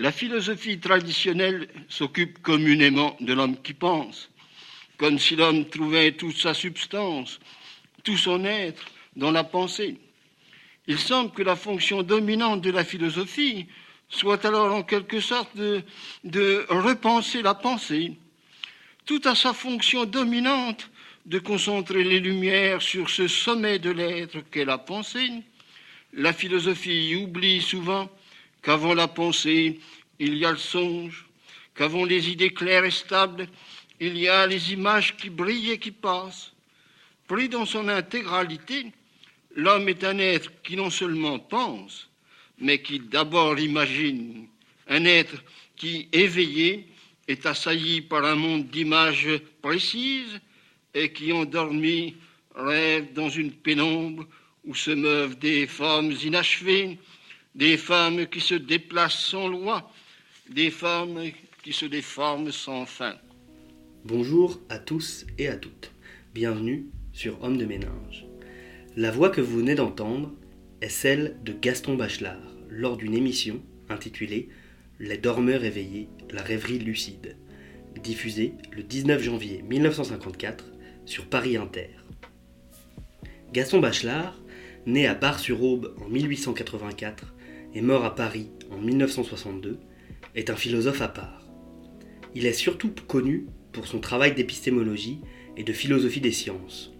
[0.00, 4.30] La philosophie traditionnelle s'occupe communément de l'homme qui pense,
[4.96, 7.38] comme si l'homme trouvait toute sa substance,
[8.02, 8.82] tout son être
[9.14, 9.98] dans la pensée.
[10.86, 13.66] Il semble que la fonction dominante de la philosophie
[14.08, 18.14] soit alors en quelque sorte de, repenser la pensée,
[19.04, 20.88] tout à sa fonction dominante
[21.26, 25.28] de concentrer les lumières sur ce sommet de l'être qu'est la pensée.
[26.14, 28.10] La philosophie oublie souvent
[28.62, 29.80] qu'avant la pensée,
[30.18, 31.26] il y a le songe,
[31.74, 33.48] qu'avant les idées claires et stables,
[34.00, 36.52] il y a les images qui brillent et qui passent.
[37.26, 38.86] Pris dans son intégralité,
[39.54, 42.08] l'homme est un être qui non seulement pense,
[42.58, 44.46] mais qui d'abord imagine,
[44.88, 45.42] un être
[45.76, 46.86] qui, éveillé,
[47.28, 50.40] est assailli par un monde d'images précises
[50.92, 52.16] et qui, endormi,
[52.54, 54.26] rêve dans une pénombre
[54.64, 56.98] où se meuvent des formes inachevées,
[57.54, 59.90] des femmes qui se déplacent sans loi,
[60.48, 61.20] des femmes
[61.62, 63.16] qui se déforment sans fin.
[64.04, 65.92] Bonjour à tous et à toutes.
[66.32, 68.26] Bienvenue sur Homme de Ménage.
[68.96, 70.32] La voix que vous venez d'entendre
[70.80, 74.48] est celle de Gaston Bachelard lors d'une émission intitulée
[75.00, 77.36] Les dormeurs éveillés, la rêverie lucide,
[78.00, 80.64] diffusée le 19 janvier 1954
[81.04, 81.88] sur Paris Inter.
[83.52, 84.40] Gaston Bachelard,
[84.86, 87.34] né à Bar-sur-Aube en 1884
[87.74, 89.78] et mort à Paris en 1962,
[90.34, 91.46] est un philosophe à part.
[92.34, 95.20] Il est surtout connu pour son travail d'épistémologie
[95.56, 96.92] et de philosophie des sciences.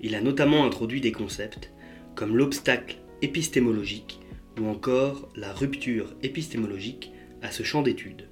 [0.00, 1.72] Il a notamment introduit des concepts
[2.14, 4.20] comme l'obstacle épistémologique
[4.60, 7.10] ou encore la rupture épistémologique
[7.42, 8.28] à ce champ d'étude.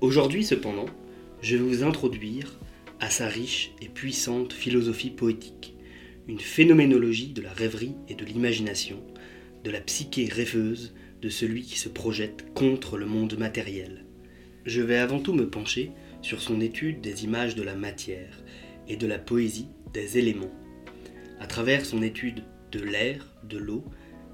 [0.00, 0.86] Aujourd'hui cependant,
[1.40, 2.58] je vais vous introduire
[3.00, 5.74] à sa riche et puissante philosophie poétique,
[6.28, 9.02] une phénoménologie de la rêverie et de l'imagination,
[9.64, 14.04] de la psyché rêveuse de celui qui se projette contre le monde matériel.
[14.66, 18.42] Je vais avant tout me pencher sur son étude des images de la matière
[18.88, 20.52] et de la poésie des éléments,
[21.40, 23.84] à travers son étude de l'air, de l'eau,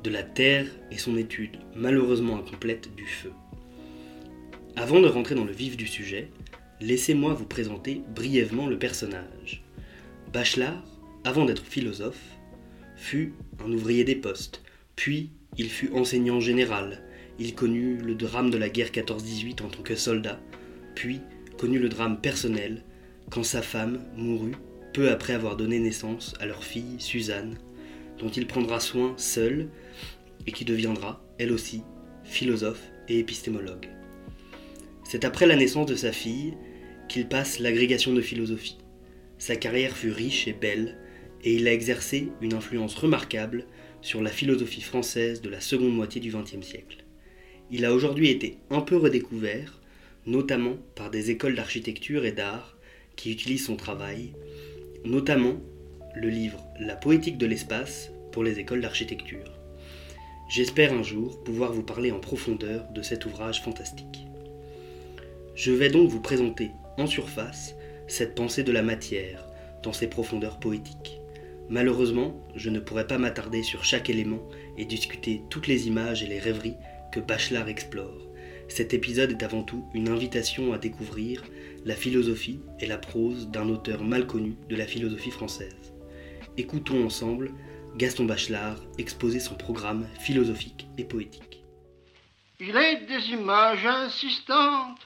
[0.03, 3.33] de la terre et son étude malheureusement incomplète du feu.
[4.75, 6.29] Avant de rentrer dans le vif du sujet,
[6.81, 9.63] laissez-moi vous présenter brièvement le personnage.
[10.33, 10.85] Bachelard,
[11.23, 12.37] avant d'être philosophe,
[12.97, 14.63] fut un ouvrier des postes,
[15.01, 17.03] puis il fut enseignant général.
[17.39, 20.39] Il connut le drame de la guerre 14-18 en tant que soldat,
[20.95, 21.23] puis
[21.57, 22.85] connut le drame personnel
[23.31, 24.57] quand sa femme mourut
[24.93, 27.57] peu après avoir donné naissance à leur fille Suzanne,
[28.19, 29.71] dont il prendra soin seul
[30.47, 31.81] et qui deviendra, elle aussi,
[32.25, 33.89] philosophe et épistémologue.
[35.03, 36.59] C'est après la naissance de sa fille
[37.09, 38.77] qu'il passe l'agrégation de philosophie.
[39.39, 40.99] Sa carrière fut riche et belle,
[41.43, 43.65] et il a exercé une influence remarquable
[44.03, 47.05] sur la philosophie française de la seconde moitié du XXe siècle.
[47.71, 49.81] Il a aujourd'hui été un peu redécouvert,
[50.27, 52.77] notamment par des écoles d'architecture et d'art
[53.17, 54.33] qui utilisent son travail,
[55.05, 55.61] notamment
[56.15, 59.53] le livre La poétique de l'espace pour les écoles d'architecture.
[60.49, 64.27] J'espère un jour pouvoir vous parler en profondeur de cet ouvrage fantastique.
[65.55, 67.75] Je vais donc vous présenter en surface
[68.09, 69.47] cette pensée de la matière
[69.83, 71.20] dans ses profondeurs poétiques.
[71.71, 74.43] Malheureusement, je ne pourrai pas m'attarder sur chaque élément
[74.77, 76.75] et discuter toutes les images et les rêveries
[77.13, 78.27] que Bachelard explore.
[78.69, 81.45] Cet épisode est avant tout une invitation à découvrir
[81.85, 85.95] la philosophie et la prose d'un auteur mal connu de la philosophie française.
[86.57, 87.53] Écoutons ensemble
[87.97, 91.63] Gaston Bachelard exposer son programme philosophique et poétique.
[92.59, 94.99] Il est des images insistantes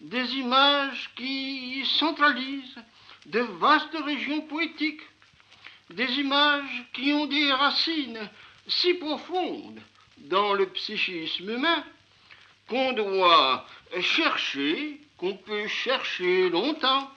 [0.00, 2.78] des images qui centralisent
[3.26, 5.00] de vastes régions poétiques,
[5.90, 8.28] des images qui ont des racines
[8.66, 9.80] si profondes
[10.18, 11.84] dans le psychisme humain
[12.68, 13.66] qu'on doit
[14.00, 17.10] chercher, qu'on peut chercher longtemps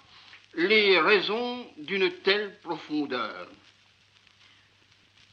[0.53, 3.47] les raisons d'une telle profondeur.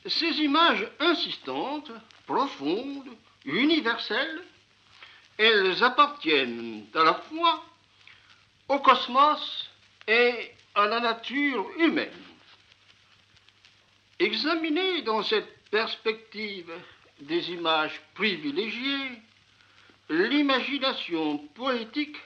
[0.07, 1.91] Ces images insistantes,
[2.27, 3.09] profondes,
[3.45, 4.43] universelles,
[5.39, 7.65] elles appartiennent à la fois
[8.69, 9.71] au cosmos
[10.09, 12.26] et à la nature humaine.
[14.19, 16.73] Examiner dans cette perspective
[17.21, 19.11] des images privilégiées,
[20.09, 22.17] l'imagination poétique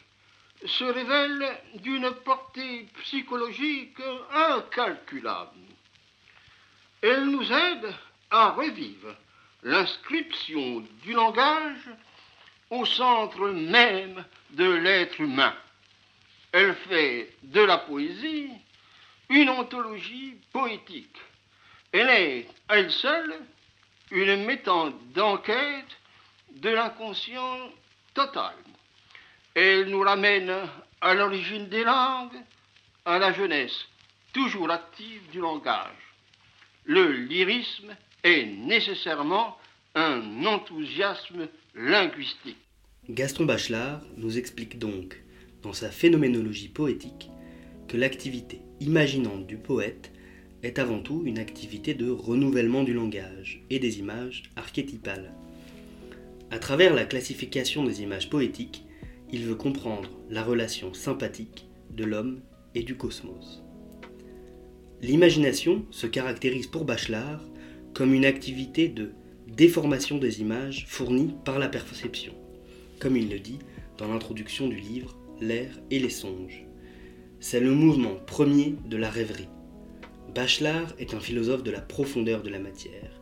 [0.67, 4.01] se révèle d'une portée psychologique
[4.33, 5.59] incalculable.
[7.03, 7.95] Elle nous aide
[8.31, 9.17] à revivre
[9.63, 11.91] l'inscription du langage
[12.71, 15.55] au centre même de l'être humain.
[16.53, 18.51] Elle fait de la poésie
[19.29, 21.17] une ontologie poétique.
[21.93, 23.35] Elle est, elle seule,
[24.13, 25.97] une méthode d'enquête
[26.57, 27.59] de l'inconscient
[28.15, 28.55] total.
[29.55, 30.53] Elle nous ramène
[31.01, 32.37] à l'origine des langues,
[33.05, 33.87] à la jeunesse,
[34.33, 36.15] toujours active du langage.
[36.85, 39.59] Le lyrisme est nécessairement
[39.95, 42.59] un enthousiasme linguistique.
[43.09, 45.21] Gaston Bachelard nous explique donc,
[45.63, 47.29] dans sa phénoménologie poétique,
[47.89, 50.13] que l'activité imaginante du poète
[50.63, 55.33] est avant tout une activité de renouvellement du langage et des images archétypales.
[56.51, 58.85] À travers la classification des images poétiques,
[59.33, 62.41] il veut comprendre la relation sympathique de l'homme
[62.75, 63.63] et du cosmos.
[65.03, 67.43] L'imagination se caractérise pour Bachelard
[67.95, 69.13] comme une activité de
[69.47, 72.35] déformation des images fournies par la perception,
[72.99, 73.59] comme il le dit
[73.99, 76.67] dans l'introduction du livre L'air et les songes.
[77.41, 79.49] C'est le mouvement premier de la rêverie.
[80.35, 83.21] Bachelard est un philosophe de la profondeur de la matière.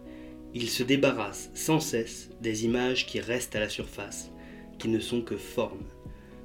[0.52, 4.30] Il se débarrasse sans cesse des images qui restent à la surface,
[4.78, 5.86] qui ne sont que formes.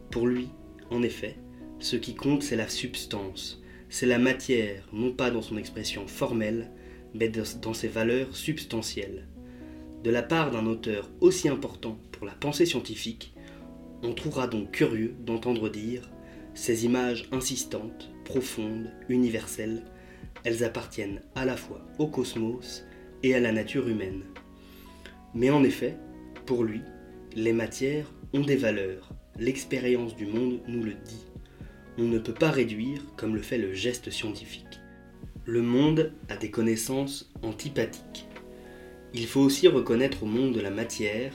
[0.09, 0.47] Pour lui,
[0.89, 1.35] en effet,
[1.79, 6.71] ce qui compte c'est la substance, c'est la matière, non pas dans son expression formelle,
[7.13, 9.27] mais dans ses valeurs substantielles.
[10.01, 13.33] De la part d'un auteur aussi important pour la pensée scientifique,
[14.01, 16.09] on trouvera donc curieux d'entendre dire
[16.53, 19.83] ces images insistantes, profondes, universelles,
[20.43, 22.83] elles appartiennent à la fois au cosmos
[23.23, 24.23] et à la nature humaine.
[25.33, 25.95] Mais en effet,
[26.45, 26.81] pour lui,
[27.35, 29.09] les matières ont des valeurs,
[29.39, 31.25] l'expérience du monde nous le dit.
[31.97, 34.79] On ne peut pas réduire comme le fait le geste scientifique.
[35.45, 38.27] Le monde a des connaissances antipathiques.
[39.13, 41.33] Il faut aussi reconnaître au monde de la matière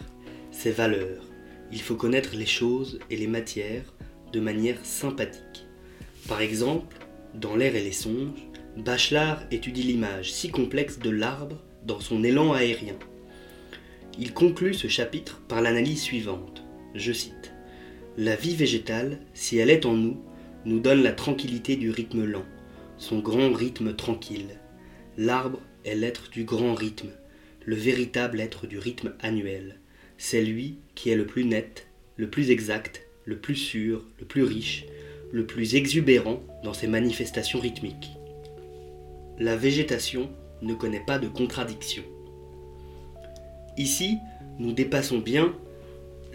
[0.50, 1.24] ses valeurs.
[1.70, 3.94] Il faut connaître les choses et les matières
[4.32, 5.66] de manière sympathique.
[6.26, 6.96] Par exemple,
[7.34, 8.47] dans l'air et les songes,
[8.78, 12.94] Bachelard étudie l'image si complexe de l'arbre dans son élan aérien.
[14.20, 16.62] Il conclut ce chapitre par l'analyse suivante.
[16.94, 17.52] Je cite.
[18.16, 20.22] La vie végétale, si elle est en nous,
[20.64, 22.44] nous donne la tranquillité du rythme lent,
[22.98, 24.60] son grand rythme tranquille.
[25.16, 27.10] L'arbre est l'être du grand rythme,
[27.64, 29.80] le véritable être du rythme annuel.
[30.18, 34.44] C'est lui qui est le plus net, le plus exact, le plus sûr, le plus
[34.44, 34.84] riche,
[35.32, 38.17] le plus exubérant dans ses manifestations rythmiques.
[39.40, 40.30] La végétation
[40.62, 42.02] ne connaît pas de contradiction.
[43.76, 44.18] Ici,
[44.58, 45.54] nous dépassons bien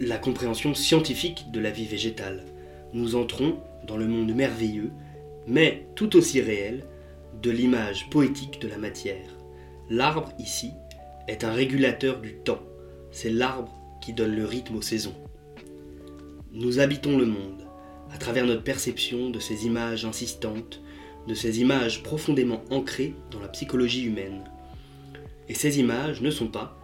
[0.00, 2.46] la compréhension scientifique de la vie végétale.
[2.94, 4.90] Nous entrons dans le monde merveilleux,
[5.46, 6.84] mais tout aussi réel,
[7.42, 9.28] de l'image poétique de la matière.
[9.90, 10.70] L'arbre, ici,
[11.28, 12.62] est un régulateur du temps.
[13.10, 15.14] C'est l'arbre qui donne le rythme aux saisons.
[16.52, 17.66] Nous habitons le monde,
[18.14, 20.80] à travers notre perception de ces images insistantes,
[21.26, 24.44] de ces images profondément ancrées dans la psychologie humaine.
[25.48, 26.78] Et ces images ne sont pas,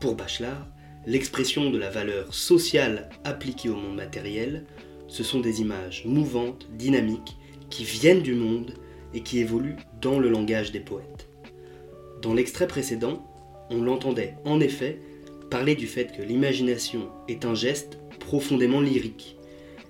[0.00, 0.66] pour Bachelard,
[1.06, 4.66] l'expression de la valeur sociale appliquée au monde matériel,
[5.08, 7.36] ce sont des images mouvantes, dynamiques,
[7.68, 8.74] qui viennent du monde
[9.14, 11.28] et qui évoluent dans le langage des poètes.
[12.22, 13.26] Dans l'extrait précédent,
[13.70, 15.00] on l'entendait en effet
[15.50, 19.36] parler du fait que l'imagination est un geste profondément lyrique,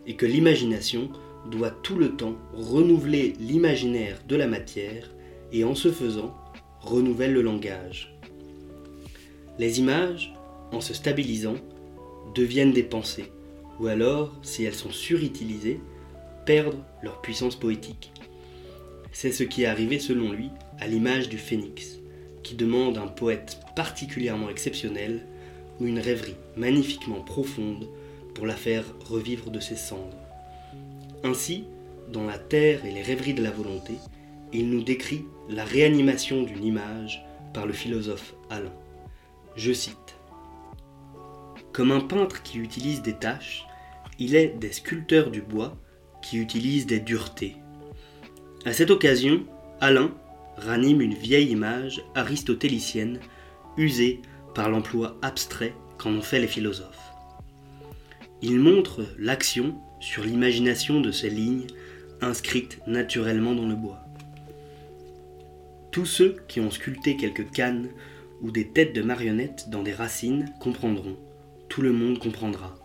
[0.06, 1.10] et que l'imagination
[1.46, 5.10] doit tout le temps renouveler l'imaginaire de la matière,
[5.52, 6.34] et en ce faisant,
[6.80, 8.16] renouvelle le langage.
[9.58, 10.32] Les images,
[10.72, 11.56] en se stabilisant,
[12.34, 13.32] deviennent des pensées,
[13.78, 15.80] ou alors, si elles sont surutilisées,
[16.46, 18.12] perdent leur puissance poétique.
[19.12, 21.98] C'est ce qui est arrivé selon lui à l'image du phénix,
[22.42, 25.26] qui demande un poète particulièrement exceptionnel
[25.80, 27.88] ou une rêverie magnifiquement profonde
[28.34, 30.29] pour la faire revivre de ses cendres.
[31.22, 31.64] Ainsi,
[32.12, 33.94] dans La Terre et les rêveries de la volonté,
[34.52, 38.72] il nous décrit la réanimation d'une image par le philosophe Alain.
[39.54, 40.16] Je cite
[41.72, 43.66] Comme un peintre qui utilise des taches,
[44.18, 45.76] il est des sculpteurs du bois
[46.22, 47.56] qui utilisent des duretés.
[48.64, 49.44] À cette occasion,
[49.80, 50.14] Alain
[50.56, 53.20] ranime une vieille image aristotélicienne
[53.76, 54.20] usée
[54.54, 57.12] par l'emploi abstrait qu'en ont fait les philosophes.
[58.42, 61.66] Il montre l'action sur l'imagination de ces lignes
[62.20, 64.04] inscrites naturellement dans le bois.
[65.92, 67.88] Tous ceux qui ont sculpté quelques cannes
[68.40, 71.16] ou des têtes de marionnettes dans des racines comprendront,
[71.68, 72.78] tout le monde comprendra.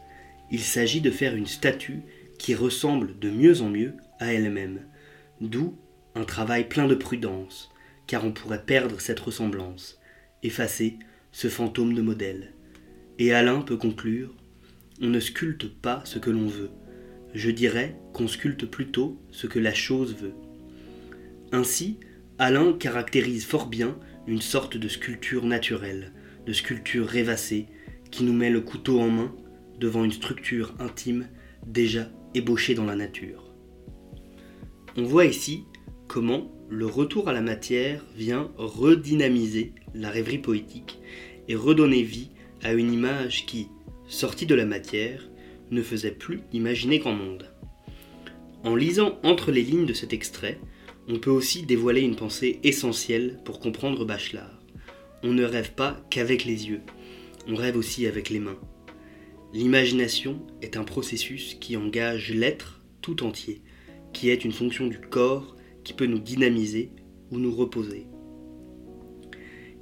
[0.52, 2.02] Il s'agit de faire une statue
[2.38, 4.82] qui ressemble de mieux en mieux à elle-même,
[5.42, 5.76] d'où
[6.14, 7.72] un travail plein de prudence,
[8.08, 10.00] car on pourrait perdre cette ressemblance,
[10.44, 10.98] effacer
[11.32, 12.54] ce fantôme de modèle.
[13.18, 14.34] Et Alain peut conclure
[15.02, 16.72] on ne sculpte pas ce que l'on veut.
[17.36, 20.34] Je dirais qu'on sculpte plutôt ce que la chose veut.
[21.52, 22.00] Ainsi,
[22.40, 26.14] Alain caractérise fort bien une sorte de sculpture naturelle,
[26.46, 27.66] de sculpture rêvassée,
[28.10, 29.36] qui nous met le couteau en main
[29.78, 31.28] devant une structure intime
[31.68, 33.52] déjà ébauchée dans la nature.
[34.96, 35.66] On voit ici
[36.08, 41.00] comment le retour à la matière vient redynamiser la rêverie poétique
[41.50, 42.30] et redonner vie
[42.64, 43.68] à une image qui,
[44.08, 45.28] sortie de la matière,
[45.72, 47.50] ne faisait plus imaginer grand monde.
[48.64, 50.60] En lisant entre les lignes de cet extrait,
[51.08, 54.60] on peut aussi dévoiler une pensée essentielle pour comprendre Bachelard.
[55.24, 56.82] On ne rêve pas qu'avec les yeux,
[57.48, 58.60] on rêve aussi avec les mains.
[59.54, 63.62] L'imagination est un processus qui engage l'être tout entier,
[64.14, 66.92] qui est une fonction du corps qui peut nous dynamiser
[67.32, 68.08] ou nous reposer.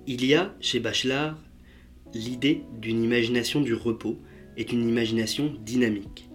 [0.06, 1.38] Il y a chez Bachelard
[2.14, 4.20] l'idée d'une imagination du repos
[4.58, 6.30] est une imagination dynamique.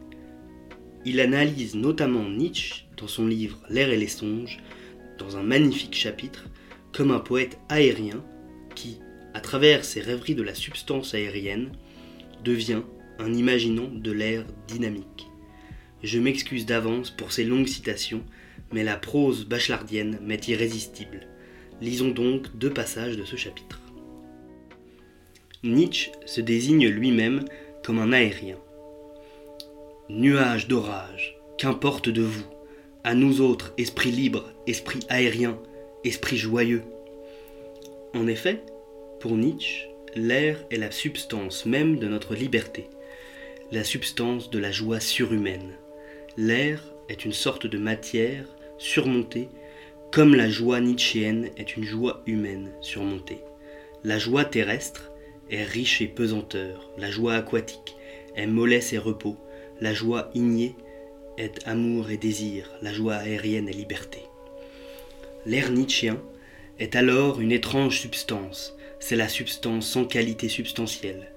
[1.04, 4.58] Il analyse notamment Nietzsche dans son livre L'air et les songes,
[5.18, 6.46] dans un magnifique chapitre,
[6.92, 8.24] comme un poète aérien
[8.74, 8.98] qui,
[9.34, 11.72] à travers ses rêveries de la substance aérienne,
[12.44, 12.82] devient
[13.18, 15.28] un imaginant de l'air dynamique.
[16.02, 18.22] Je m'excuse d'avance pour ces longues citations,
[18.72, 21.26] mais la prose bachelardienne m'est irrésistible.
[21.80, 23.80] Lisons donc deux passages de ce chapitre.
[25.64, 27.44] Nietzsche se désigne lui-même
[27.96, 28.58] un aérien.
[30.10, 32.44] Nuage d'orage, qu'importe de vous,
[33.04, 35.58] à nous autres, esprits libres, esprits aériens,
[36.04, 36.82] esprits joyeux.
[38.14, 38.62] En effet,
[39.20, 42.88] pour Nietzsche, l'air est la substance même de notre liberté,
[43.72, 45.72] la substance de la joie surhumaine.
[46.36, 48.44] L'air est une sorte de matière
[48.76, 49.48] surmontée,
[50.12, 53.40] comme la joie nietzschéenne est une joie humaine surmontée.
[54.04, 55.10] La joie terrestre
[55.50, 57.96] est riche et pesanteur, la joie aquatique
[58.36, 59.36] est mollesse et repos,
[59.80, 60.74] la joie ignée
[61.36, 64.20] est amour et désir, la joie aérienne est liberté.
[65.46, 66.20] L'air nietzschéen
[66.78, 71.30] est alors une étrange substance, c'est la substance sans qualité substantielle.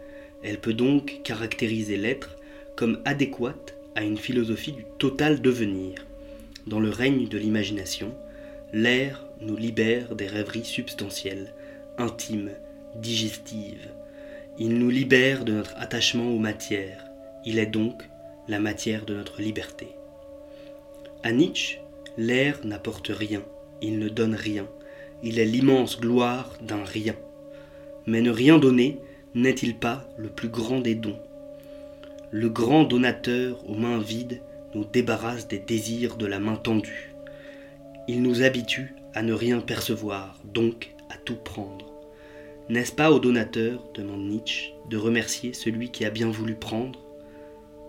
[0.44, 2.38] Elle peut donc caractériser l'être
[2.76, 6.06] comme adéquate à une philosophie du total devenir.
[6.68, 8.16] Dans le règne de l'imagination,
[8.74, 11.54] l'air nous libère des rêveries substantielles,
[11.98, 12.52] intimes,
[12.96, 13.90] digestives.
[14.60, 17.06] Il nous libère de notre attachement aux matières.
[17.46, 18.10] Il est donc
[18.48, 19.88] la matière de notre liberté.
[21.24, 21.80] À Nietzsche,
[22.18, 23.44] l'air n'apporte rien,
[23.82, 24.68] il ne donne rien,
[25.24, 27.16] il est l'immense gloire d'un rien.
[28.06, 29.00] Mais ne rien donner
[29.36, 31.20] n'est-il pas le plus grand des dons?
[32.32, 34.42] Le grand donateur aux mains vides
[34.76, 37.14] nous débarrasse des désirs de la main tendue.
[38.08, 41.91] Il nous habitue à ne rien percevoir, donc à tout prendre.
[42.72, 47.06] N'est-ce pas au donateur, demande Nietzsche, de remercier celui qui a bien voulu prendre?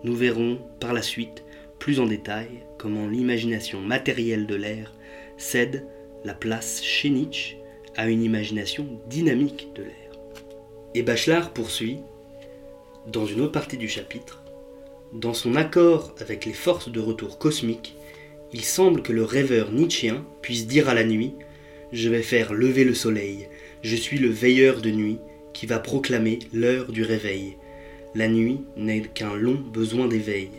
[0.03, 1.45] Nous verrons par la suite,
[1.79, 4.93] plus en détail, comment l'imagination matérielle de l'air
[5.37, 5.87] cède
[6.25, 7.55] la place chez Nietzsche
[7.95, 10.11] à une imagination dynamique de l'air.
[10.95, 11.99] Et Bachelard poursuit,
[13.07, 14.43] dans une autre partie du chapitre,
[15.13, 17.95] dans son accord avec les forces de retour cosmiques,
[18.51, 21.35] il semble que le rêveur nietzschéen puisse dire à la nuit
[21.93, 23.47] Je vais faire lever le soleil,
[23.83, 25.17] je suis le veilleur de nuit
[25.51, 27.57] qui va proclamer l'heure du réveil.
[28.15, 30.49] La nuit n'est qu'un long besoin d'éveil.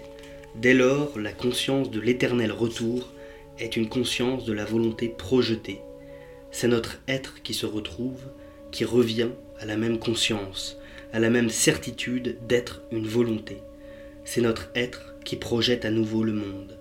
[0.57, 3.11] Dès lors, la conscience de l'éternel retour
[3.59, 5.81] est une conscience de la volonté projetée.
[6.50, 8.21] C'est notre être qui se retrouve,
[8.71, 10.78] qui revient à la même conscience,
[11.12, 13.59] à la même certitude d'être une volonté.
[14.25, 16.76] C'est notre être qui projette à nouveau le monde.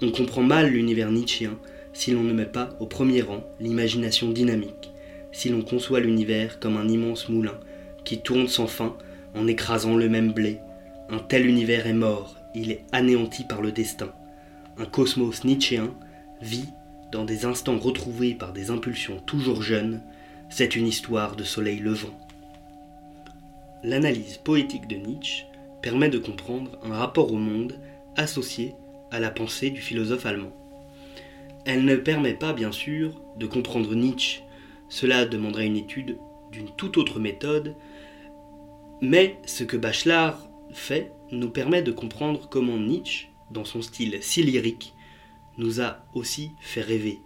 [0.00, 1.58] On comprend mal l'univers nietzschéen
[1.92, 4.90] si l'on ne met pas au premier rang l'imagination dynamique,
[5.32, 7.58] si l'on conçoit l'univers comme un immense moulin
[8.04, 8.96] qui tourne sans fin
[9.34, 10.58] en écrasant le même blé.
[11.08, 14.12] Un tel univers est mort, il est anéanti par le destin.
[14.78, 15.94] Un cosmos nietzschéen
[16.40, 16.68] vit
[17.12, 20.00] dans des instants retrouvés par des impulsions toujours jeunes,
[20.48, 22.16] c'est une histoire de soleil levant.
[23.82, 25.46] L'analyse poétique de Nietzsche
[25.82, 27.74] permet de comprendre un rapport au monde
[28.16, 28.74] associé
[29.10, 30.52] à la pensée du philosophe allemand.
[31.64, 34.42] Elle ne permet pas, bien sûr, de comprendre Nietzsche.
[34.90, 36.18] Cela demanderait une étude
[36.52, 37.76] d'une toute autre méthode,
[39.00, 44.42] mais ce que Bachelard fait nous permet de comprendre comment Nietzsche, dans son style si
[44.42, 44.92] lyrique,
[45.58, 47.20] nous a aussi fait rêver.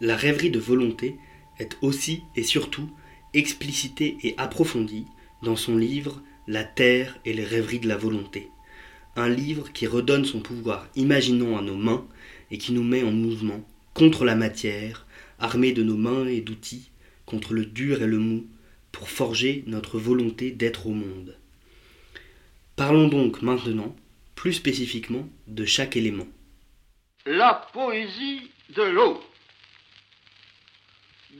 [0.00, 1.18] La rêverie de volonté
[1.58, 2.88] est aussi et surtout
[3.34, 5.06] explicitée et approfondie
[5.42, 8.48] dans son livre La Terre et les rêveries de la volonté.
[9.16, 12.06] Un livre qui redonne son pouvoir imaginant à nos mains
[12.52, 13.60] et qui nous met en mouvement
[13.92, 15.06] contre la matière,
[15.40, 16.90] armés de nos mains et d'outils,
[17.26, 18.46] contre le dur et le mou,
[18.92, 21.36] pour forger notre volonté d'être au monde.
[22.76, 23.94] Parlons donc maintenant,
[24.34, 26.26] plus spécifiquement, de chaque élément.
[27.26, 29.22] La poésie de l'eau.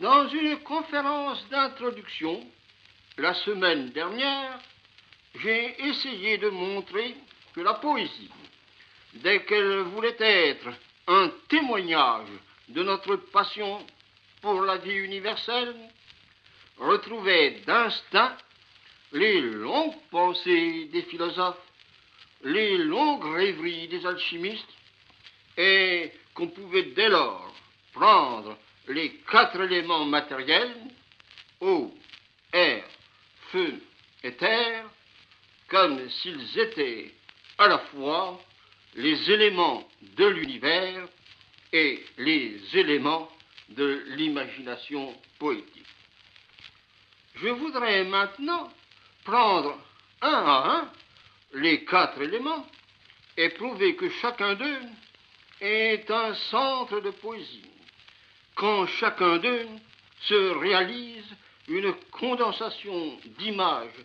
[0.01, 2.41] Dans une conférence d'introduction,
[3.19, 4.59] la semaine dernière,
[5.43, 7.15] j'ai essayé de montrer
[7.55, 8.31] que la poésie,
[9.15, 10.69] dès qu'elle voulait être
[11.09, 12.29] un témoignage
[12.71, 13.85] de notre passion
[14.41, 15.75] pour la vie universelle,
[16.79, 18.37] retrouvait d'instinct
[19.13, 21.61] les longues pensées des philosophes,
[22.43, 24.75] les longues rêveries des alchimistes,
[25.57, 27.53] et qu'on pouvait dès lors
[27.93, 28.57] prendre
[28.89, 30.75] les quatre éléments matériels,
[31.61, 31.93] eau,
[32.53, 32.85] air,
[33.51, 33.81] feu
[34.23, 34.87] et terre,
[35.69, 37.13] comme s'ils étaient
[37.59, 38.41] à la fois
[38.95, 39.87] les éléments
[40.17, 41.07] de l'univers
[41.73, 43.31] et les éléments
[43.71, 45.87] de l'imagination poétique.
[47.37, 48.69] Je voudrais maintenant
[49.25, 49.79] prendre
[50.21, 50.93] un à un
[51.55, 52.67] les quatre éléments
[53.37, 54.81] et prouver que chacun d'eux
[55.61, 57.65] est un centre de poésie,
[58.55, 59.67] quand chacun d'eux
[60.23, 61.25] se réalise
[61.69, 64.05] une condensation d'images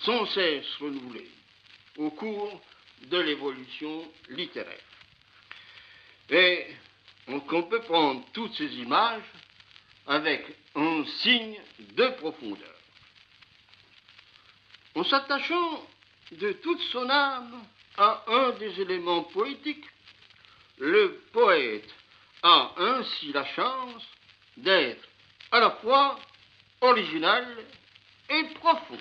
[0.00, 1.30] sans cesse renouvelées
[1.96, 2.60] au cours
[3.06, 4.78] de l'évolution littéraire.
[6.30, 6.66] Et
[7.28, 9.22] on peut prendre toutes ces images
[10.06, 12.74] avec un signe de profondeur.
[14.94, 15.86] En s'attachant
[16.32, 17.62] de toute son âme
[17.98, 19.84] à un des éléments poétiques,
[20.78, 21.94] le poète
[22.42, 24.06] a ainsi la chance
[24.56, 25.08] d'être
[25.50, 26.18] à la fois
[26.80, 27.46] original
[28.30, 28.98] et profond.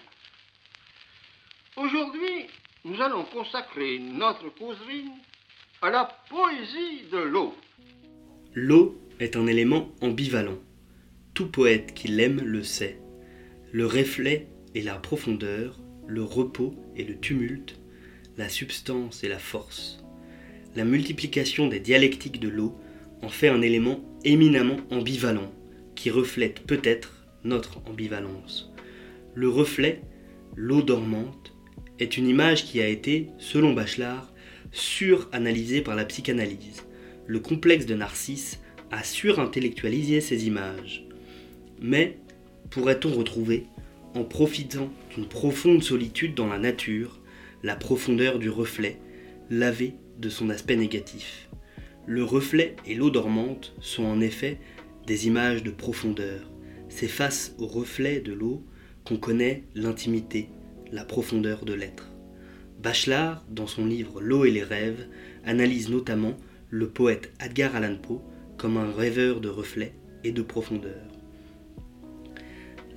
[1.76, 2.48] Aujourd'hui,
[2.86, 5.10] nous allons consacrer notre causerie
[5.82, 7.56] à la poésie de l'eau.
[8.58, 10.60] L'eau est un élément ambivalent.
[11.34, 12.98] Tout poète qui l'aime le sait.
[13.74, 17.78] Le reflet et la profondeur, le repos et le tumulte,
[18.38, 20.02] la substance et la force.
[20.78, 22.80] La multiplication des dialectiques de l'eau
[23.22, 25.52] en fait un élément éminemment ambivalent
[25.94, 28.72] qui reflète peut-être notre ambivalence.
[29.34, 30.00] Le reflet,
[30.56, 31.54] l'eau dormante,
[32.00, 34.32] est une image qui a été, selon Bachelard,
[34.72, 36.86] suranalysée par la psychanalyse.
[37.28, 38.60] Le complexe de Narcisse
[38.92, 41.06] a surintellectualisé ces images.
[41.82, 42.20] Mais
[42.70, 43.66] pourrait-on retrouver,
[44.14, 47.20] en profitant d'une profonde solitude dans la nature,
[47.64, 49.00] la profondeur du reflet,
[49.50, 51.50] lavé de son aspect négatif?
[52.06, 54.60] Le reflet et l'eau dormante sont en effet
[55.08, 56.52] des images de profondeur.
[56.90, 58.64] C'est face au reflet de l'eau
[59.04, 60.50] qu'on connaît l'intimité,
[60.92, 62.12] la profondeur de l'être.
[62.82, 65.08] Bachelard, dans son livre L'eau et les rêves,
[65.44, 66.38] analyse notamment
[66.70, 68.22] le poète Edgar Allan Poe
[68.58, 71.04] comme un rêveur de reflets et de profondeur.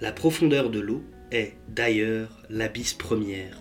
[0.00, 1.02] La profondeur de l'eau
[1.32, 3.60] est d'ailleurs l'abysse première.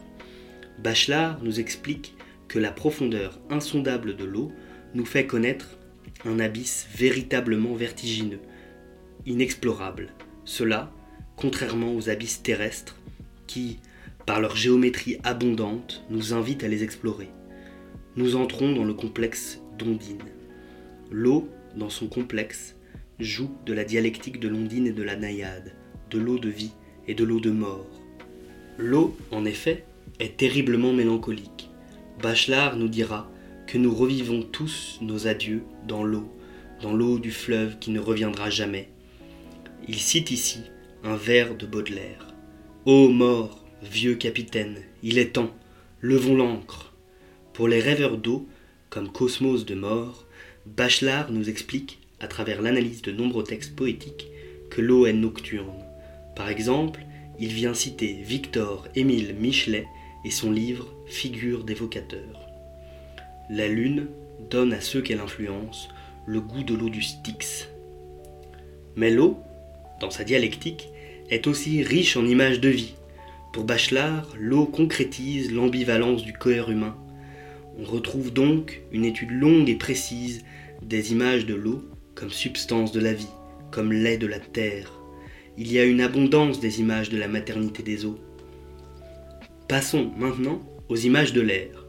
[0.80, 2.16] Bachelard nous explique
[2.48, 4.52] que la profondeur insondable de l'eau
[4.94, 5.78] nous fait connaître
[6.26, 8.40] un abysse véritablement vertigineux,
[9.26, 10.14] inexplorable.
[10.46, 10.92] Cela,
[11.36, 12.96] contrairement aux abysses terrestres
[13.48, 13.80] qui,
[14.26, 17.30] par leur géométrie abondante, nous invitent à les explorer.
[18.16, 20.24] Nous entrons dans le complexe d'Ondine.
[21.12, 22.76] L'eau, dans son complexe,
[23.20, 25.74] joue de la dialectique de l'ondine et de la naïade,
[26.10, 26.74] de l'eau de vie
[27.08, 27.88] et de l'eau de mort.
[28.78, 29.86] L'eau, en effet,
[30.20, 31.70] est terriblement mélancolique.
[32.22, 33.30] Bachelard nous dira
[33.66, 36.32] que nous revivons tous nos adieux dans l'eau,
[36.82, 38.90] dans l'eau du fleuve qui ne reviendra jamais.
[39.88, 40.62] Il cite ici
[41.04, 42.34] un vers de Baudelaire.
[42.86, 45.56] Ô mort, vieux capitaine, il est temps,
[46.02, 46.94] levons l'ancre.
[47.54, 48.48] Pour les rêveurs d'eau,
[48.98, 50.26] comme Cosmos de mort,
[50.66, 54.26] Bachelard nous explique, à travers l'analyse de nombreux textes poétiques,
[54.72, 55.86] que l'eau est nocturne.
[56.36, 57.02] Par exemple,
[57.40, 59.86] il vient citer Victor Émile Michelet
[60.26, 62.50] et son livre Figure d'évocateur.
[63.52, 64.08] La lune
[64.50, 65.90] donne à ceux qu'elle influence
[66.26, 67.70] le goût de l'eau du Styx.
[68.96, 69.38] Mais l'eau,
[70.00, 70.90] dans sa dialectique,
[71.30, 72.96] est aussi riche en images de vie,
[73.54, 76.98] pour Bachelard, l'eau concrétise l'ambivalence du cœur humain.
[77.80, 80.44] On retrouve donc une étude longue et précise
[80.82, 81.84] des images de l'eau
[82.16, 83.28] comme substance de la vie,
[83.72, 84.92] comme lait de la terre.
[85.58, 88.18] Il y a une abondance des images de la maternité des eaux.
[89.68, 91.86] Passons maintenant aux images de l'air.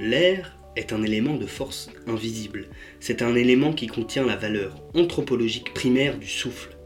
[0.00, 2.68] L'air est un élément de force invisible.
[2.98, 6.76] C'est un élément qui contient la valeur anthropologique primaire du souffle.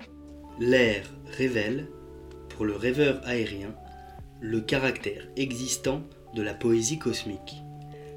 [0.58, 1.86] L'air révèle,
[2.50, 3.74] pour le rêveur aérien,
[4.40, 6.02] le caractère existant
[6.34, 7.62] de la poésie cosmique.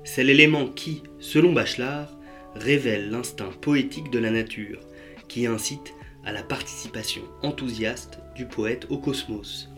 [0.04, 2.18] C'est l'élément qui, selon Bachelard,
[2.56, 4.80] révèle l'instinct poétique de la nature,
[5.28, 5.94] qui incite
[6.26, 9.70] à la participation enthousiaste du poète au cosmos.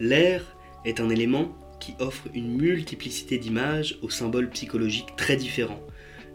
[0.00, 5.82] L'air est un élément qui offre une multiplicité d'images aux symboles psychologiques très différents.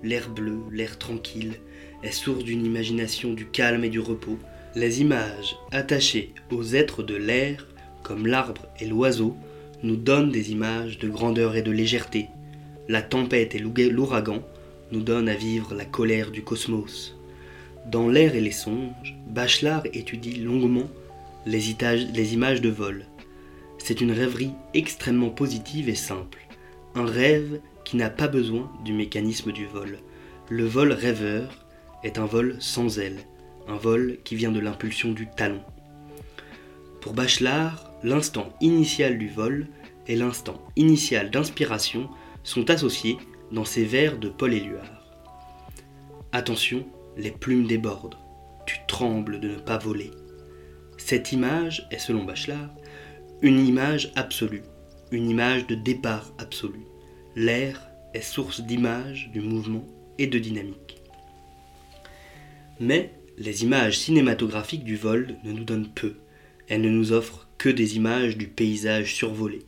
[0.03, 1.55] L'air bleu, l'air tranquille,
[2.03, 4.37] est source d'une imagination du calme et du repos.
[4.75, 7.67] Les images attachées aux êtres de l'air
[8.03, 9.35] comme l'arbre et l'oiseau,
[9.83, 12.27] nous donnent des images de grandeur et de légèreté.
[12.89, 14.41] La tempête et l'ouragan
[14.91, 17.15] nous donnent à vivre la colère du cosmos.
[17.85, 20.89] Dans l'air et les songes, Bachelard étudie longuement
[21.45, 21.69] les,
[22.33, 23.05] images de vol.
[23.77, 26.39] C'est une rêverie extrêmement positive et simple.
[26.95, 29.99] Un rêve qui n'a pas besoin du mécanisme du vol.
[30.49, 31.67] Le vol rêveur
[32.03, 33.19] est un vol sans aile,
[33.67, 35.61] un vol qui vient de l'impulsion du talon.
[37.01, 39.67] Pour Bachelard, l'instant initial du vol
[40.07, 42.09] et l'instant initial d'inspiration
[42.43, 43.17] sont associés
[43.51, 45.05] dans ces vers de Paul Éluard.
[46.31, 46.85] Attention,
[47.17, 48.17] les plumes débordent,
[48.65, 50.11] tu trembles de ne pas voler.
[50.97, 52.69] Cette image est, selon Bachelard,
[53.41, 54.63] une image absolue,
[55.11, 56.81] une image de départ absolu.
[57.35, 59.85] L'air est source d'image, du mouvement
[60.17, 61.01] et de dynamique.
[62.79, 66.15] Mais les images cinématographiques du vol ne nous donnent peu,
[66.67, 69.59] elles ne nous offrent que des images du paysage survolé.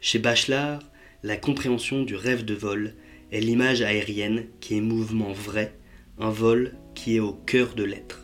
[0.00, 0.80] Chez Bachelard,
[1.22, 2.94] la compréhension du rêve de vol
[3.30, 5.76] est l'image aérienne qui est mouvement vrai,
[6.18, 8.22] un vol qui est au cœur de l'être.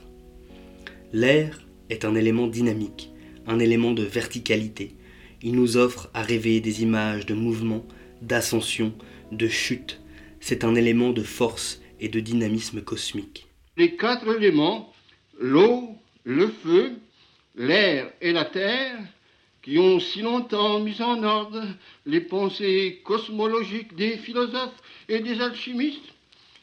[1.13, 3.11] L'air est un élément dynamique,
[3.47, 4.95] un élément de verticalité.
[5.43, 7.85] Il nous offre à rêver des images de mouvement,
[8.23, 8.95] d'ascension,
[9.31, 10.01] de chute.
[10.41, 13.47] C'est un élément de force et de dynamisme cosmique.
[13.77, 14.93] Les quatre éléments,
[15.39, 15.91] l'eau,
[16.25, 16.93] le feu,
[17.55, 18.99] l'air et la terre,
[19.67, 21.61] qui ont si longtemps mis en ordre
[22.07, 26.15] les pensées cosmologiques des philosophes et des alchimistes,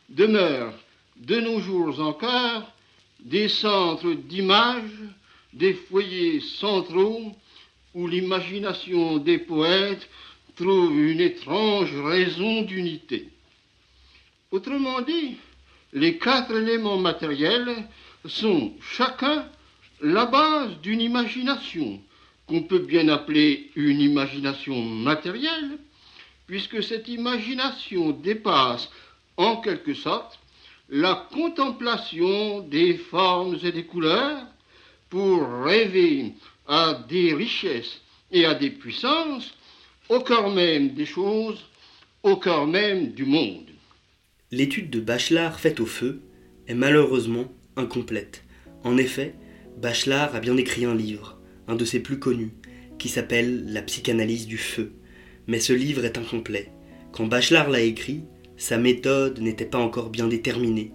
[0.07, 0.73] demeurent
[1.17, 2.63] de nos jours encore
[3.19, 5.01] des centres d'images,
[5.51, 7.33] des foyers centraux
[7.93, 10.07] où l'imagination des poètes
[10.55, 13.27] trouve une étrange raison d'unité.
[14.49, 15.35] Autrement dit,
[15.91, 17.83] les quatre éléments matériels
[18.25, 19.45] sont chacun
[19.99, 21.99] la base d'une imagination
[22.53, 25.79] qu'on peut bien appeler une imagination matérielle,
[26.45, 28.91] puisque cette imagination dépasse
[29.37, 30.37] en quelque sorte
[30.87, 34.45] la contemplation des formes et des couleurs
[35.09, 36.33] pour rêver
[36.67, 39.55] à des richesses et à des puissances
[40.09, 41.65] au cœur même des choses,
[42.21, 43.65] au cœur même du monde.
[44.51, 46.21] L'étude de Bachelard faite au feu
[46.67, 48.43] est malheureusement incomplète.
[48.83, 49.33] En effet,
[49.81, 52.53] Bachelard a bien écrit un livre, un de ses plus connus,
[52.99, 54.93] qui s'appelle La psychanalyse du feu.
[55.47, 56.69] Mais ce livre est incomplet.
[57.11, 58.21] Quand Bachelard l'a écrit,
[58.57, 60.91] sa méthode n'était pas encore bien déterminée,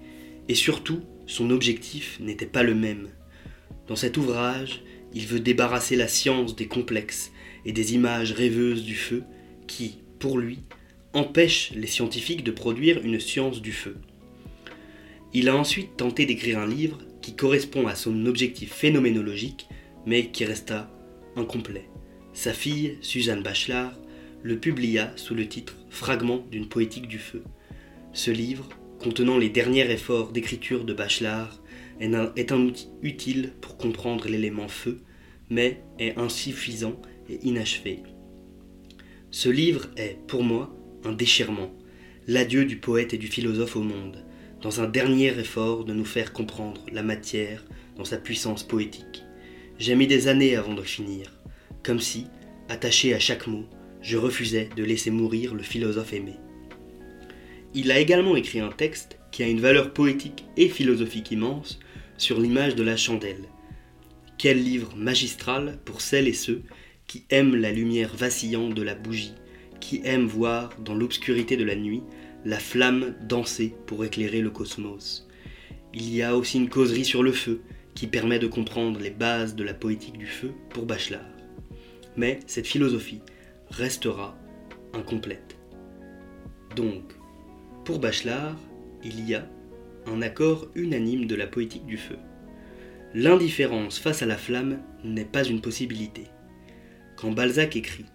[0.48, 3.09] et surtout, son objectif n'était pas le même.
[3.87, 4.83] Dans cet ouvrage,
[5.14, 7.31] il veut débarrasser la science des complexes
[7.64, 9.24] et des images rêveuses du feu
[9.66, 10.61] qui, pour lui,
[11.12, 13.96] empêchent les scientifiques de produire une science du feu.
[15.35, 19.68] Il a ensuite tenté d'écrire un livre qui correspond à son objectif phénoménologique,
[20.09, 20.90] mais qui resta
[21.37, 21.85] incomplet.
[22.33, 23.92] Sa fille, Suzanne Bachelard,
[24.42, 27.44] le publia sous le titre Fragments d'une poétique du feu.
[28.14, 31.62] Ce livre, contenant les derniers efforts d'écriture de Bachelard,
[32.01, 35.03] est un outil utile pour comprendre l'élément feu,
[35.51, 36.97] mais est insuffisant
[37.29, 38.03] et inachevé.
[39.31, 41.71] Ce livre est, pour moi, un déchirement,
[42.27, 44.25] l'adieu du poète et du philosophe au monde,
[44.62, 47.62] dans un dernier effort de nous faire comprendre la matière
[47.97, 49.25] dans sa puissance poétique.
[49.78, 51.32] J'ai mis des années avant de finir,
[51.84, 52.26] comme si,
[52.68, 53.64] attaché à chaque mot,
[54.02, 56.34] je refusais de laisser mourir le philosophe aimé.
[57.74, 61.78] Il a également écrit un texte qui a une valeur poétique et philosophique immense
[62.16, 63.44] sur l'image de la chandelle.
[64.36, 66.62] Quel livre magistral pour celles et ceux
[67.06, 69.34] qui aiment la lumière vacillante de la bougie,
[69.80, 72.02] qui aiment voir dans l'obscurité de la nuit
[72.44, 75.28] la flamme danser pour éclairer le cosmos.
[75.94, 77.62] Il y a aussi une causerie sur le feu
[77.98, 81.34] qui permet de comprendre les bases de la poétique du feu pour Bachelard.
[82.16, 83.22] Mais cette philosophie
[83.70, 84.38] restera
[84.92, 85.56] incomplète.
[86.76, 87.02] Donc,
[87.84, 88.56] pour Bachelard,
[89.02, 89.48] il y a
[90.06, 92.18] un accord unanime de la poétique du feu.
[93.14, 96.28] L'indifférence face à la flamme n'est pas une possibilité.
[97.16, 98.06] Quand Balzac écrit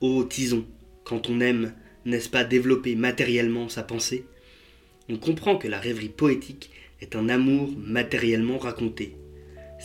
[0.00, 0.64] Ô tison,
[1.04, 1.74] quand on aime,
[2.06, 4.24] n'est-ce pas développer matériellement sa pensée?
[5.10, 6.70] On comprend que la rêverie poétique
[7.02, 9.14] est un amour matériellement raconté.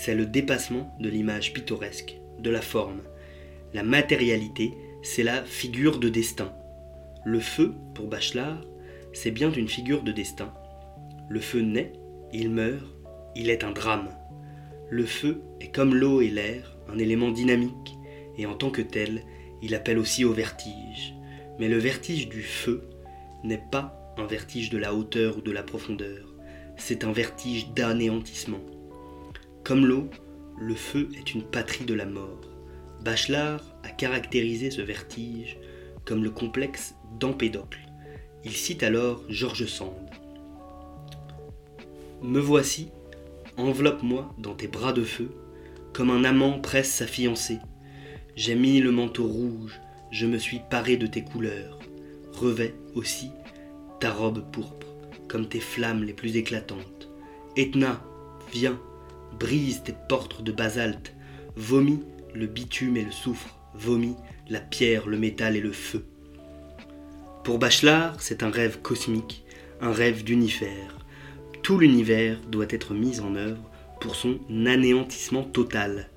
[0.04, 3.04] C'est le dépassement de l'image pittoresque, de la forme.
[3.72, 6.52] La matérialité, c'est la figure de destin.
[7.24, 8.66] Le feu, pour Bachelard,
[9.14, 10.52] c'est bien une figure de destin.
[11.30, 11.94] Le feu naît,
[12.34, 12.84] il meurt,
[13.36, 14.10] il est un drame.
[14.90, 17.96] Le feu est comme l'eau et l'air, un élément dynamique,
[18.40, 19.22] et en tant que tel,
[19.62, 21.14] il appelle aussi au vertige.
[21.60, 22.90] Mais le vertige du feu
[23.44, 26.34] n'est pas un vertige de la hauteur ou de la profondeur,
[26.76, 28.62] c'est un vertige d'anéantissement.
[29.64, 30.10] Comme l'eau,
[30.60, 32.42] le feu est une patrie de la mort.
[33.04, 35.58] Bachelard a caractérisé ce vertige
[36.06, 37.80] comme le complexe d'Empédocle.
[38.44, 40.10] Il cite alors George Sand.
[42.22, 42.90] Me voici,
[43.58, 45.32] enveloppe-moi dans tes bras de feu,
[45.94, 47.60] comme un amant presse sa fiancée.
[48.36, 49.80] J'ai mis le manteau rouge,
[50.12, 51.80] je me suis paré de tes couleurs.
[52.34, 53.30] Revêt aussi
[54.00, 54.88] ta robe pourpre,
[55.28, 57.10] comme tes flammes les plus éclatantes.
[57.56, 58.04] Etna,
[58.52, 58.80] viens,
[59.40, 61.14] brise tes portes de basalte,
[61.56, 64.16] vomis le bitume et le soufre, vomis
[64.50, 66.06] la pierre, le métal et le feu.
[67.44, 69.44] Pour Bachelard, c'est un rêve cosmique,
[69.82, 70.98] un rêve d'univers.
[71.64, 76.10] Tout l'univers doit être mis en œuvre pour son anéantissement total.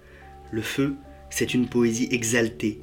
[0.50, 0.94] Le feu,
[1.30, 2.80] c'est une poésie exaltée.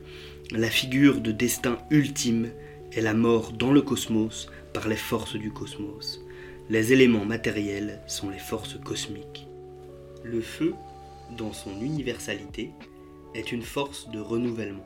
[0.52, 2.50] La figure de destin ultime
[2.92, 6.22] est la mort dans le cosmos par les forces du cosmos.
[6.70, 9.48] Les éléments matériels sont les forces cosmiques.
[10.24, 10.76] Le feu,
[11.38, 12.72] dans son universalité,
[13.34, 14.86] est une force de renouvellement.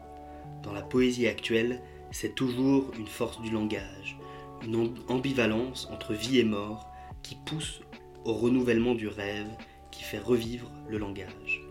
[0.64, 4.18] Dans la poésie actuelle, c'est toujours une force du langage,
[4.64, 6.90] une ambivalence entre vie et mort
[7.22, 7.82] qui pousse
[8.24, 9.50] au renouvellement du rêve,
[9.92, 11.62] qui fait revivre le langage.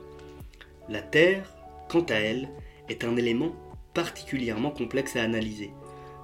[0.89, 1.57] La Terre,
[1.89, 2.51] quant à elle,
[2.91, 3.53] est un élément
[3.95, 5.71] particulièrement complexe à analyser.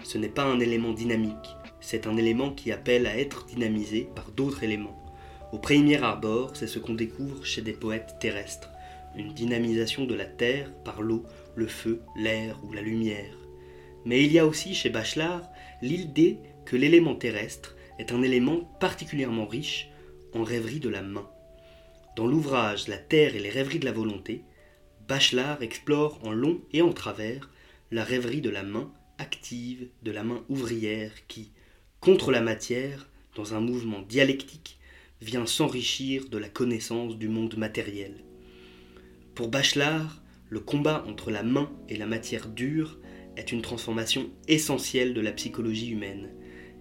[0.03, 4.31] Ce n'est pas un élément dynamique, c'est un élément qui appelle à être dynamisé par
[4.33, 5.00] d'autres éléments.
[5.53, 8.71] Au premier abord, c'est ce qu'on découvre chez des poètes terrestres,
[9.17, 11.25] une dynamisation de la terre par l'eau,
[11.57, 13.37] le feu, l'air ou la lumière.
[14.05, 15.51] Mais il y a aussi chez Bachelard
[15.83, 19.89] l'idée que l'élément terrestre est un élément particulièrement riche
[20.35, 21.29] en rêverie de la main.
[22.15, 24.45] Dans l'ouvrage La terre et les rêveries de la volonté,
[25.09, 27.51] Bachelard explore en long et en travers
[27.91, 31.51] la rêverie de la main active, de la main ouvrière qui,
[31.99, 34.80] contre la matière, dans un mouvement dialectique,
[35.21, 38.25] vient s'enrichir de la connaissance du monde matériel.
[39.35, 42.99] Pour Bachelard, le combat entre la main et la matière dure
[43.37, 46.31] est une transformation essentielle de la psychologie humaine.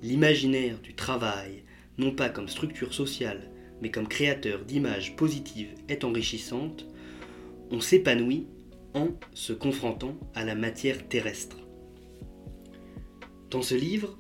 [0.02, 1.64] L'imaginaire du travail,
[1.98, 6.88] non pas comme structure sociale, mais comme créateur d'images positives est enrichissante,
[7.72, 8.48] on s'épanouit
[8.94, 11.58] en se confrontant à la matière terrestre.
[13.52, 14.18] Dans ce livre,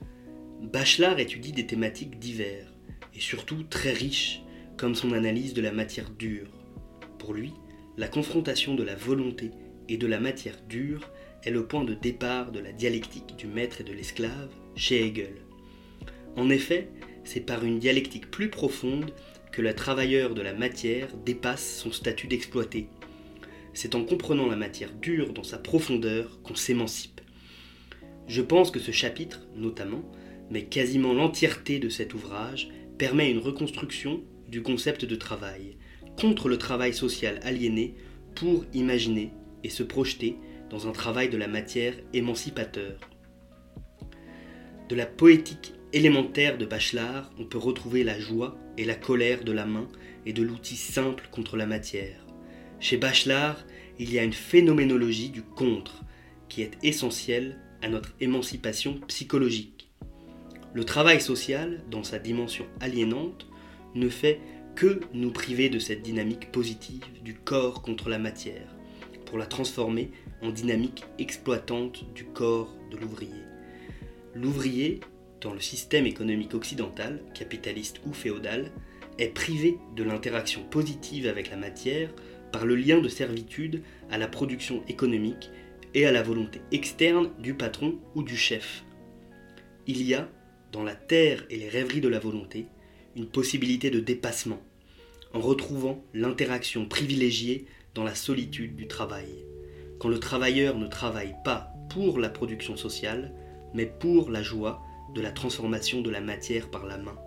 [0.61, 2.68] Bachelard étudie des thématiques diverses
[3.19, 4.43] et surtout très riches,
[4.77, 6.47] comme son analyse de la matière dure.
[7.17, 7.51] Pour lui,
[7.97, 9.51] la confrontation de la volonté
[9.89, 11.11] et de la matière dure
[11.43, 15.35] est le point de départ de la dialectique du maître et de l'esclave chez Hegel.
[16.37, 16.87] En effet,
[17.25, 19.11] c'est par une dialectique plus profonde
[19.51, 22.87] que le travailleur de la matière dépasse son statut d'exploité.
[23.73, 27.19] C'est en comprenant la matière dure dans sa profondeur qu'on s'émancipe.
[28.27, 30.09] Je pense que ce chapitre, notamment,
[30.49, 35.77] mais quasiment l'entièreté de cet ouvrage, permet une reconstruction du concept de travail,
[36.19, 37.95] contre le travail social aliéné
[38.35, 39.31] pour imaginer
[39.63, 40.35] et se projeter
[40.69, 42.99] dans un travail de la matière émancipateur.
[44.89, 49.53] De la poétique élémentaire de Bachelard, on peut retrouver la joie et la colère de
[49.53, 49.87] la main
[50.25, 52.25] et de l'outil simple contre la matière.
[52.81, 53.65] Chez Bachelard,
[53.97, 56.03] il y a une phénoménologie du contre
[56.49, 59.78] qui est essentielle à notre émancipation psychologique.
[60.73, 63.47] Le travail social, dans sa dimension aliénante,
[63.95, 64.39] ne fait
[64.75, 68.75] que nous priver de cette dynamique positive du corps contre la matière,
[69.25, 73.43] pour la transformer en dynamique exploitante du corps de l'ouvrier.
[74.35, 74.99] L'ouvrier,
[75.41, 78.71] dans le système économique occidental, capitaliste ou féodal,
[79.17, 82.09] est privé de l'interaction positive avec la matière
[82.51, 85.49] par le lien de servitude à la production économique
[85.93, 88.83] et à la volonté externe du patron ou du chef.
[89.87, 90.29] Il y a,
[90.71, 92.67] dans la terre et les rêveries de la volonté,
[93.15, 94.61] une possibilité de dépassement,
[95.33, 99.45] en retrouvant l'interaction privilégiée dans la solitude du travail.
[99.99, 103.33] Quand le travailleur ne travaille pas pour la production sociale,
[103.73, 104.81] mais pour la joie
[105.13, 107.17] de la transformation de la matière par la main.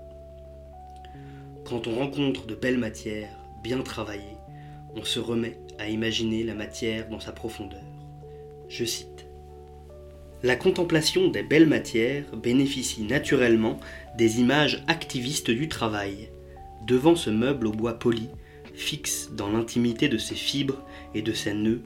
[1.64, 4.38] Quand on rencontre de belles matières, bien travaillées,
[4.94, 7.82] on se remet à imaginer la matière dans sa profondeur.
[8.68, 9.11] Je cite.
[10.42, 13.78] La contemplation des belles matières bénéficie naturellement
[14.18, 16.30] des images activistes du travail,
[16.86, 18.28] Devant ce meuble au bois poli,
[18.74, 20.82] fixe dans l'intimité de ses fibres
[21.14, 21.82] et de ses nœuds,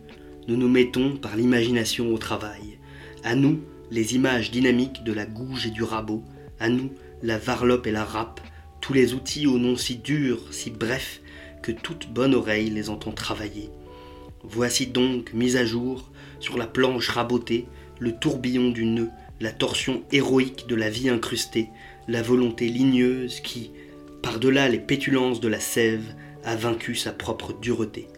[0.48, 2.78] nous nous mettons par l'imagination au travail.
[3.22, 6.24] À nous, les images dynamiques de la gouge et du rabot,
[6.58, 6.90] à nous,
[7.22, 8.40] la varlope et la râpe,
[8.80, 11.20] tous les outils aux noms si durs, si brefs,
[11.62, 13.68] que toute bonne oreille les entend travailler.
[14.44, 17.66] Voici donc mis à jour, sur la planche rabotée,
[17.98, 21.68] le tourbillon du nœud, la torsion héroïque de la vie incrustée,
[22.08, 23.70] la volonté ligneuse qui,
[24.22, 28.08] par-delà les pétulances de la sève, a vaincu sa propre dureté.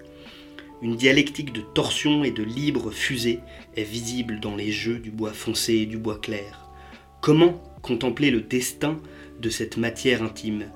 [0.80, 3.40] une dialectique de torsion et de libre fusée
[3.76, 6.68] est visible dans les jeux du bois foncé et du bois clair.
[7.20, 9.00] Comment contempler le destin
[9.40, 10.66] de cette matière intime?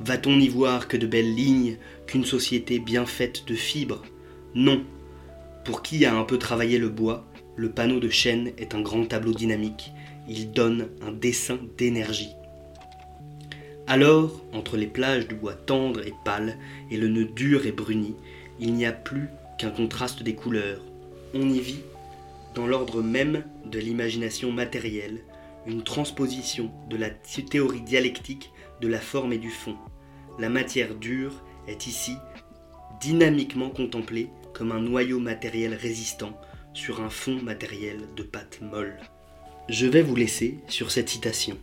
[0.00, 4.02] Va-t-on n'y voir que de belles lignes, qu'une société bien faite de fibres?
[4.54, 4.82] Non.
[5.64, 7.24] Pour qui a un peu travaillé le bois,
[7.56, 9.92] le panneau de chêne est un grand tableau dynamique.
[10.28, 12.34] Il donne un dessin d'énergie.
[13.86, 16.56] Alors, entre les plages du bois tendre et pâle
[16.90, 18.14] et le nœud dur et bruni,
[18.58, 20.80] il n'y a plus qu'un contraste des couleurs.
[21.34, 21.80] On y vit,
[22.54, 25.20] dans l'ordre même de l'imagination matérielle,
[25.66, 29.76] une transposition de la théorie dialectique de la forme et du fond.
[30.38, 32.16] La matière dure est ici
[33.00, 36.32] dynamiquement contemplée comme un noyau matériel résistant
[36.74, 38.98] sur un fond matériel de pâte molle.
[39.68, 41.56] Je vais vous laisser sur cette citation,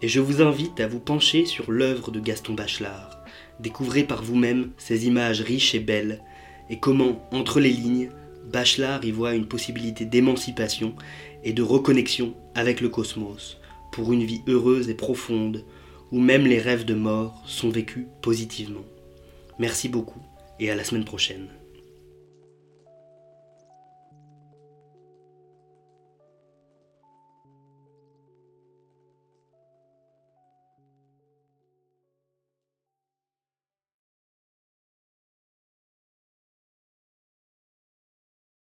[0.00, 3.18] et je vous invite à vous pencher sur l'œuvre de Gaston Bachelard.
[3.60, 6.22] Découvrez par vous-même ces images riches et belles,
[6.70, 8.10] et comment, entre les lignes,
[8.50, 10.96] Bachelard y voit une possibilité d'émancipation
[11.44, 13.58] et de reconnexion avec le cosmos,
[13.92, 15.64] pour une vie heureuse et profonde,
[16.10, 18.84] où même les rêves de mort sont vécus positivement.
[19.58, 20.22] Merci beaucoup
[20.58, 21.48] et à la semaine prochaine.